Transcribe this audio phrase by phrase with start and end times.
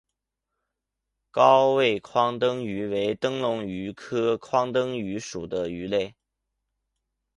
[1.29, 6.15] 高位眶灯鱼为灯笼鱼科眶灯鱼属的鱼类。